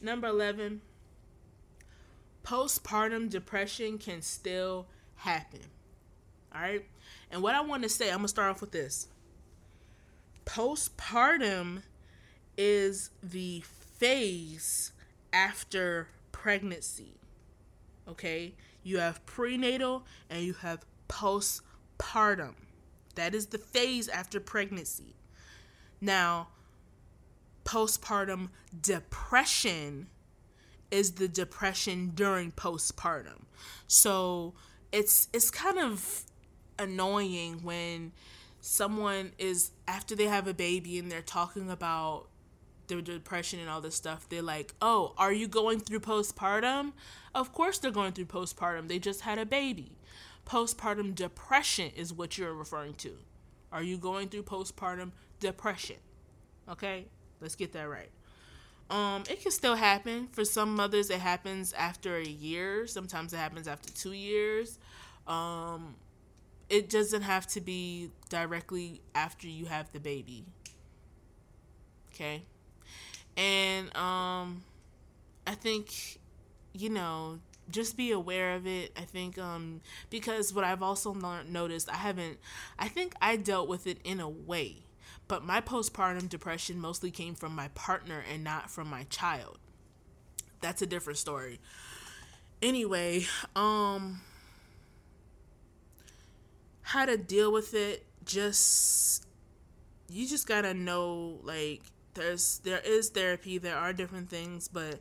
[0.02, 0.82] Number eleven
[2.44, 5.60] postpartum depression can still happen.
[6.56, 6.86] All right.
[7.30, 9.08] And what I want to say, I'm going to start off with this.
[10.46, 11.82] Postpartum
[12.58, 13.64] is the
[13.98, 14.94] phase
[15.34, 17.20] after pregnancy.
[18.08, 18.54] Okay.
[18.82, 22.54] You have prenatal and you have postpartum.
[23.16, 25.16] That is the phase after pregnancy.
[26.00, 26.48] Now,
[27.68, 28.48] postpartum
[28.82, 30.08] depression
[30.90, 33.44] is the depression during postpartum.
[33.88, 34.54] So
[34.92, 36.24] it's it's kind of
[36.80, 38.14] annoying when
[38.62, 42.28] someone is after they have a baby and they're talking about
[42.88, 46.94] their depression and all this stuff they're like oh are you going through postpartum?
[47.36, 48.88] Of course they're going through postpartum.
[48.88, 49.98] They just had a baby.
[50.46, 53.18] Postpartum depression is what you're referring to.
[53.74, 55.98] Are you going through postpartum depression?
[56.70, 57.08] Okay
[57.42, 58.10] let's get that right
[58.90, 60.28] um, it can still happen.
[60.32, 62.88] For some mothers, it happens after a year.
[62.88, 64.80] Sometimes it happens after two years.
[65.28, 65.96] Um,
[66.70, 70.46] it doesn't have to be directly after you have the baby.
[72.14, 72.44] Okay.
[73.36, 74.64] And um,
[75.46, 76.20] I think,
[76.74, 78.94] you know, just be aware of it.
[78.98, 82.38] I think um, because what I've also noticed, I haven't,
[82.80, 84.87] I think I dealt with it in a way
[85.28, 89.58] but my postpartum depression mostly came from my partner and not from my child.
[90.62, 91.60] That's a different story.
[92.62, 93.26] Anyway,
[93.56, 94.22] um
[96.82, 99.26] how to deal with it just
[100.10, 101.82] you just got to know like
[102.14, 105.00] there's there is therapy, there are different things, but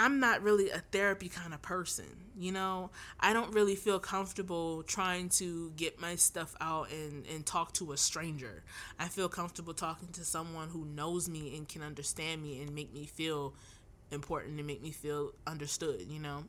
[0.00, 2.88] I'm not really a therapy kind of person, you know?
[3.20, 7.92] I don't really feel comfortable trying to get my stuff out and, and talk to
[7.92, 8.62] a stranger.
[8.98, 12.94] I feel comfortable talking to someone who knows me and can understand me and make
[12.94, 13.52] me feel
[14.10, 16.44] important and make me feel understood, you know?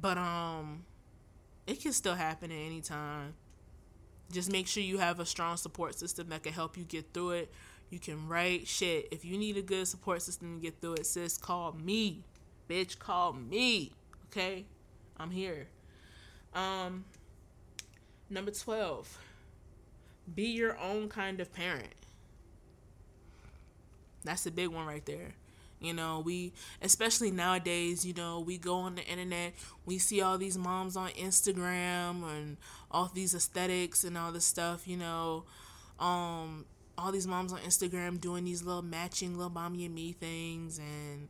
[0.00, 0.84] But um
[1.66, 3.34] it can still happen at any time.
[4.30, 7.30] Just make sure you have a strong support system that can help you get through
[7.30, 7.52] it.
[7.90, 9.08] You can write shit.
[9.10, 12.22] If you need a good support system to get through it, sis, call me.
[12.68, 13.92] Bitch, call me.
[14.30, 14.64] Okay?
[15.18, 15.68] I'm here.
[16.54, 17.04] Um
[18.30, 19.18] number 12.
[20.34, 21.94] Be your own kind of parent.
[24.24, 25.34] That's a big one right there.
[25.80, 29.52] You know, we, especially nowadays, you know, we go on the internet,
[29.84, 32.56] we see all these moms on Instagram and
[32.90, 35.44] all these aesthetics and all this stuff, you know.
[36.00, 36.64] Um,
[36.96, 41.28] all these moms on Instagram doing these little matching little mommy and me things and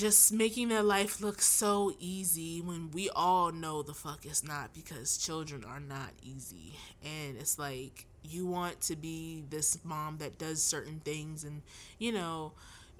[0.00, 4.72] just making their life look so easy when we all know the fuck it's not
[4.72, 6.74] because children are not easy.
[7.04, 11.60] And it's like you want to be this mom that does certain things and
[11.98, 12.52] you know,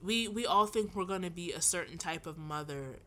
[0.03, 2.99] we we all think we're going to be a certain type of mother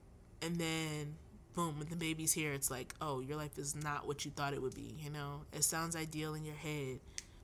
[0.41, 1.15] and then
[1.53, 4.53] boom, when the baby's here it's like, "Oh, your life is not what you thought
[4.53, 5.41] it would be," you know?
[5.53, 6.99] It sounds ideal in your head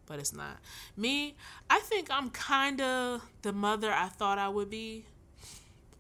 [0.08, 0.58] but it's not.
[0.98, 1.36] Me,
[1.70, 5.06] I think I'm kind of the mother I thought I would be.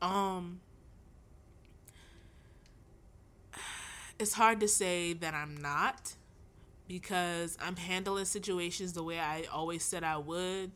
[0.01, 0.59] Um
[4.17, 6.15] it's hard to say that I'm not
[6.87, 10.71] because I'm handling situations the way I always said I would.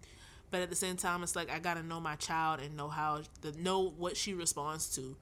[0.52, 3.22] But at the same time, it's like I gotta know my child and know how
[3.42, 5.18] the know what she responds to.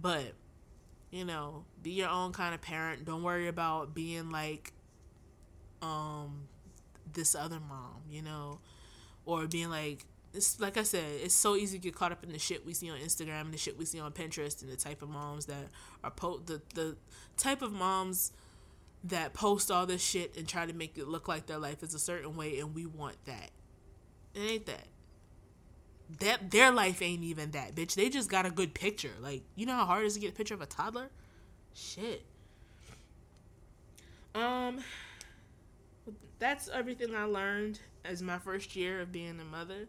[0.00, 0.34] But
[1.10, 3.04] you know, be your own kind of parent.
[3.06, 4.72] Don't worry about being like
[5.82, 6.48] um
[7.12, 8.58] this other mom, you know,
[9.26, 12.32] or being like it's like I said, it's so easy to get caught up in
[12.32, 14.76] the shit we see on Instagram and the shit we see on Pinterest and the
[14.76, 15.68] type of moms that
[16.04, 16.96] are po the the
[17.36, 18.32] type of moms
[19.02, 21.94] that post all this shit and try to make it look like their life is
[21.94, 23.50] a certain way and we want that.
[24.34, 24.86] It ain't that.
[26.20, 27.94] That their life ain't even that, bitch.
[27.94, 29.12] They just got a good picture.
[29.20, 31.08] Like, you know how hard it is to get a picture of a toddler?
[31.74, 32.24] Shit.
[34.34, 34.80] Um
[36.38, 39.88] that's everything I learned as my first year of being a mother.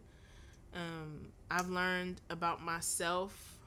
[0.73, 3.57] Um, I've learned about myself.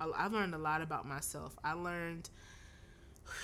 [0.00, 1.56] I've learned a lot about myself.
[1.64, 2.28] I learned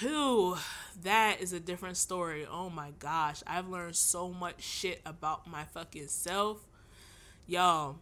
[0.01, 0.57] who
[1.03, 2.47] that is a different story.
[2.51, 6.59] Oh my gosh, I've learned so much shit about my fucking self.
[7.47, 7.97] Y'all,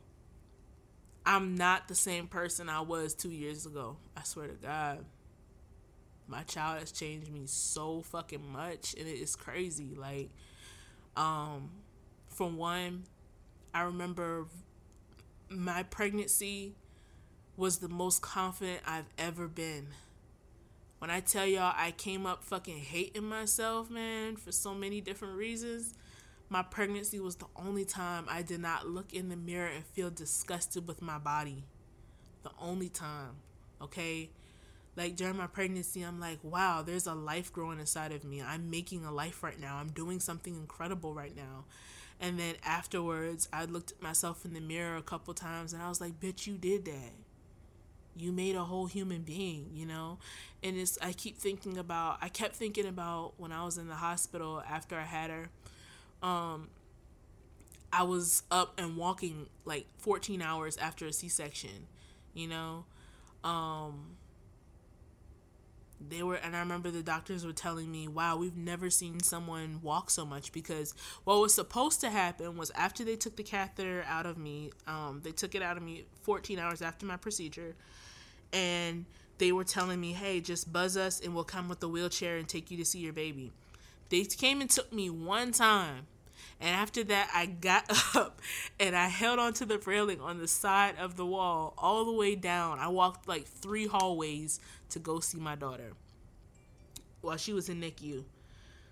[1.25, 3.97] I'm not the same person I was 2 years ago.
[4.17, 5.05] I swear to God.
[6.27, 10.31] My child has changed me so fucking much and it is crazy like
[11.17, 11.71] um
[12.29, 13.05] for one,
[13.75, 14.47] I remember
[15.51, 16.75] my pregnancy
[17.57, 19.89] was the most confident I've ever been.
[20.99, 25.35] When I tell y'all I came up fucking hating myself, man, for so many different
[25.37, 25.95] reasons,
[26.49, 30.11] my pregnancy was the only time I did not look in the mirror and feel
[30.11, 31.65] disgusted with my body.
[32.43, 33.37] The only time,
[33.83, 34.31] okay?
[34.97, 38.43] Like during my pregnancy, I'm like, wow, there's a life growing inside of me.
[38.43, 39.77] I'm making a life right now.
[39.77, 41.65] I'm doing something incredible right now.
[42.21, 45.89] And then afterwards, I looked at myself in the mirror a couple times and I
[45.89, 47.13] was like, bitch, you did that.
[48.15, 50.19] You made a whole human being, you know?
[50.63, 53.95] And it's, I keep thinking about, I kept thinking about when I was in the
[53.95, 55.49] hospital after I had her.
[56.23, 56.69] Um,
[57.91, 61.87] I was up and walking like 14 hours after a C section,
[62.35, 62.85] you know?
[63.43, 64.17] Um,
[66.09, 69.81] they were and i remember the doctors were telling me wow we've never seen someone
[69.83, 70.95] walk so much because
[71.25, 75.21] what was supposed to happen was after they took the catheter out of me um,
[75.23, 77.75] they took it out of me 14 hours after my procedure
[78.53, 79.05] and
[79.39, 82.49] they were telling me hey just buzz us and we'll come with the wheelchair and
[82.49, 83.53] take you to see your baby.
[84.11, 86.07] They came and took me one time
[86.61, 88.41] and after that, I got up
[88.79, 92.35] and I held onto the railing on the side of the wall all the way
[92.35, 92.79] down.
[92.79, 95.93] I walked like three hallways to go see my daughter
[97.23, 98.25] while she was in NICU.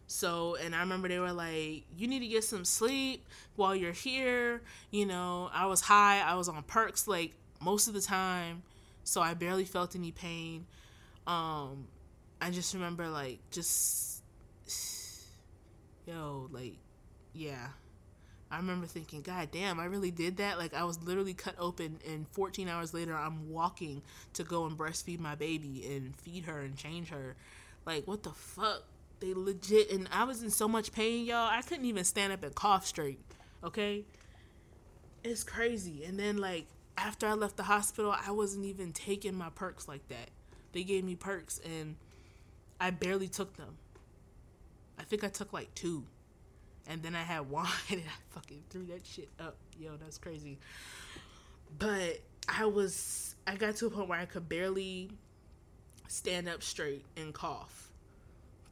[0.07, 3.93] So, and I remember they were like, you need to get some sleep while you're
[3.93, 4.63] here.
[4.91, 8.63] You know, I was high, I was on perks like most of the time,
[9.05, 10.65] so I barely felt any pain.
[11.27, 11.89] Um,
[12.41, 14.23] I just remember like, just,
[16.07, 16.77] yo, like,
[17.39, 17.69] yeah.
[18.51, 20.59] I remember thinking, God damn, I really did that.
[20.59, 24.03] Like I was literally cut open, and 14 hours later, I'm walking
[24.35, 27.37] to go and breastfeed my baby and feed her and change her.
[27.87, 28.85] Like what the fuck?
[29.21, 31.49] They legit, and I was in so much pain, y'all.
[31.51, 33.19] I couldn't even stand up and cough straight.
[33.63, 34.05] Okay,
[35.23, 36.05] it's crazy.
[36.05, 36.67] And then like
[36.97, 40.31] after I left the hospital, I wasn't even taking my perks like that.
[40.73, 41.97] They gave me perks, and
[42.81, 43.77] I barely took them.
[44.99, 46.05] I think I took like two
[46.89, 49.57] and then I had wine and I fucking threw that shit up.
[49.79, 50.59] Yo, that's crazy.
[51.79, 55.11] But I was I got to a point where I could barely
[56.09, 57.91] stand up straight and cough.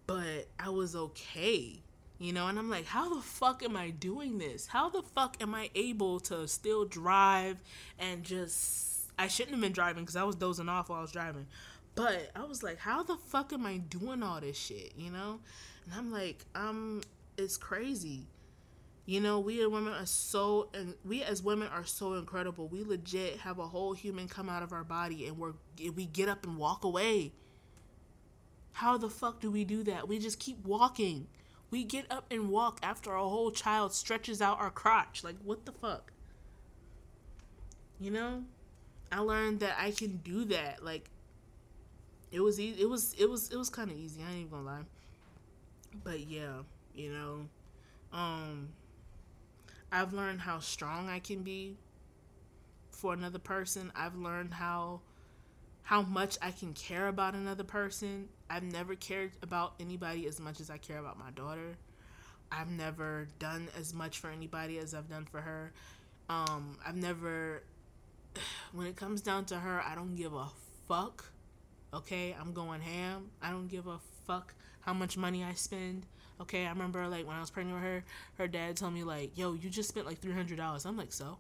[0.07, 1.81] But I was okay.
[2.19, 4.67] You know, and I'm like, how the fuck am I doing this?
[4.67, 7.63] How the fuck am I able to still drive
[7.99, 11.13] and just I shouldn't have been driving because I was dozing off while I was
[11.13, 11.47] driving.
[11.95, 15.41] But I was like, how the fuck am I doing all this shit, you know?
[15.85, 17.03] And I'm like, I'm
[17.37, 18.27] it's crazy.
[19.07, 22.67] You know, we as women are so, and we as women are so incredible.
[22.67, 25.53] We legit have a whole human come out of our body, and we're
[25.95, 27.33] we get up and walk away.
[28.73, 30.09] How the fuck do we do that?
[30.09, 31.29] We just keep walking.
[31.71, 35.23] We get up and walk after a whole child stretches out our crotch.
[35.23, 36.13] Like what the fuck?
[38.01, 38.43] You know,
[39.13, 40.85] I learned that I can do that.
[40.85, 41.11] Like
[42.33, 42.83] it was easy.
[42.83, 44.21] It was it was it was kind of easy.
[44.21, 44.83] I ain't even gonna lie.
[46.03, 46.63] But yeah
[46.97, 47.49] you know?
[48.13, 48.69] Um
[49.93, 51.77] i've learned how strong i can be
[52.91, 53.93] for another person.
[53.95, 55.01] I've learned how
[55.83, 58.29] how much i can care about another person.
[58.49, 61.77] I've never cared about anybody as much as i care about my daughter.
[62.51, 65.73] I've never done as much for anybody as i've done for her.
[66.29, 67.63] Um i've never
[68.73, 70.49] when it comes down to her i don't give a
[70.89, 71.25] fuck
[71.95, 72.37] okay?
[72.39, 73.31] I'm going ham.
[73.43, 76.07] I don't give a fuck how much money i spend
[76.41, 78.05] Okay, I remember like when I was pregnant with her,
[78.39, 81.13] her dad told me like, "Yo, you just spent like three hundred dollars." I'm like,
[81.13, 81.39] "So,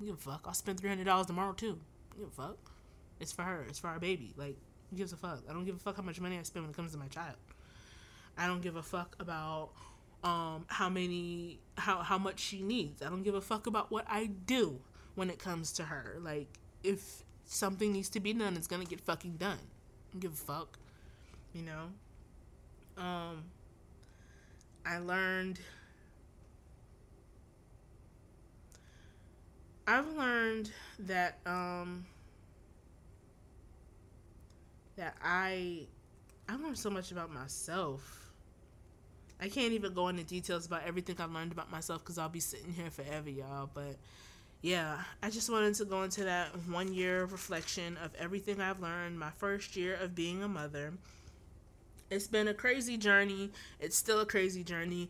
[0.00, 0.42] I give a fuck.
[0.46, 1.78] I'll spend three hundred dollars tomorrow too.
[2.12, 2.58] I give a fuck.
[3.20, 3.64] It's for her.
[3.68, 4.32] It's for our baby.
[4.36, 4.56] Like,
[4.94, 5.42] gives a fuck?
[5.48, 7.08] I don't give a fuck how much money I spend when it comes to my
[7.08, 7.36] child.
[8.36, 9.70] I don't give a fuck about
[10.24, 13.02] um how many how how much she needs.
[13.02, 14.80] I don't give a fuck about what I do
[15.14, 16.18] when it comes to her.
[16.20, 16.48] Like,
[16.82, 19.58] if something needs to be done, it's gonna get fucking done.
[20.18, 20.78] Give a fuck.
[21.52, 23.02] You know.
[23.02, 23.44] Um
[24.84, 25.58] I learned
[29.86, 30.70] I've learned
[31.00, 32.06] that um
[34.96, 35.86] that I
[36.48, 38.28] I learned so much about myself.
[39.40, 42.40] I can't even go into details about everything I've learned about myself because I'll be
[42.40, 43.68] sitting here forever, y'all.
[43.72, 43.96] But
[44.62, 49.18] yeah, I just wanted to go into that one year reflection of everything I've learned,
[49.18, 50.92] my first year of being a mother.
[52.12, 53.50] It's been a crazy journey.
[53.80, 55.08] It's still a crazy journey.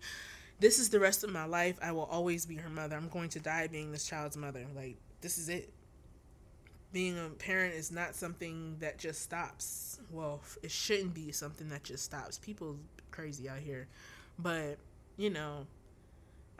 [0.61, 1.77] This is the rest of my life.
[1.83, 2.97] I will always be her mother.
[2.97, 4.65] I'm going to die being this child's mother.
[4.77, 5.73] Like, this is it.
[6.93, 9.99] Being a parent is not something that just stops.
[10.13, 12.39] Well, it shouldn't be something that just stops.
[12.39, 12.77] People
[13.11, 13.89] crazy out here.
[14.39, 14.79] But,
[15.17, 15.67] you know,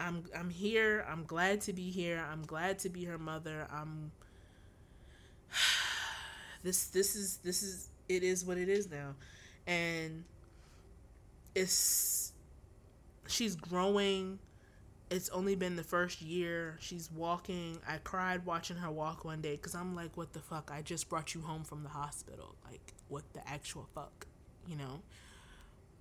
[0.01, 1.07] I'm I'm here.
[1.09, 2.25] I'm glad to be here.
[2.33, 3.69] I'm glad to be her mother.
[3.73, 4.11] I'm
[6.65, 9.15] this this is this is it is what it is now.
[9.67, 10.25] And
[11.55, 12.33] it's
[13.27, 14.39] she's growing.
[15.11, 16.79] It's only been the first year.
[16.81, 17.79] She's walking.
[17.87, 20.71] I cried watching her walk one day cuz I'm like what the fuck?
[20.73, 22.57] I just brought you home from the hospital.
[22.71, 24.27] Like what the actual fuck,
[24.67, 25.03] you know?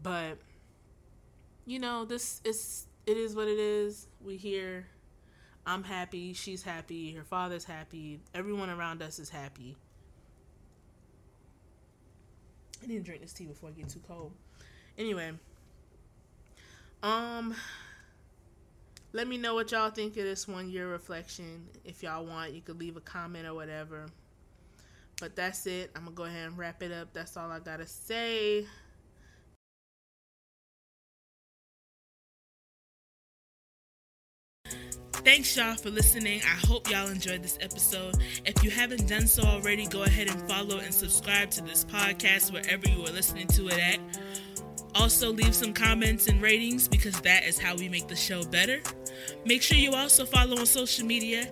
[0.02, 0.38] But
[1.66, 4.08] you know, this is it is what it is.
[4.24, 4.88] We here.
[5.66, 6.34] I'm happy.
[6.34, 7.14] She's happy.
[7.14, 8.20] Her father's happy.
[8.34, 9.78] Everyone around us is happy.
[12.84, 14.32] I need to drink this tea before I get too cold.
[14.98, 15.32] Anyway,
[17.04, 17.56] um,
[19.14, 21.68] let me know what y'all think of this one year reflection.
[21.86, 24.08] If y'all want, you could leave a comment or whatever.
[25.20, 25.92] But that's it.
[25.96, 27.14] I'm gonna go ahead and wrap it up.
[27.14, 28.66] That's all I gotta say.
[35.24, 36.42] Thanks, y'all, for listening.
[36.42, 38.16] I hope y'all enjoyed this episode.
[38.44, 42.52] If you haven't done so already, go ahead and follow and subscribe to this podcast
[42.52, 44.00] wherever you are listening to it at.
[44.96, 48.82] Also, leave some comments and ratings because that is how we make the show better.
[49.46, 51.48] Make sure you also follow on social media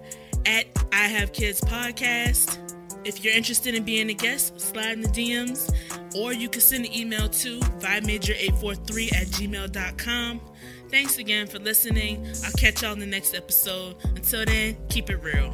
[0.48, 2.58] at I Have Kids Podcast.
[3.06, 5.72] If you're interested in being a guest, slide in the DMs,
[6.16, 10.42] or you can send an email to vibemajor843 at gmail.com.
[10.90, 12.28] Thanks again for listening.
[12.44, 13.96] I'll catch y'all in the next episode.
[14.16, 15.54] Until then, keep it real.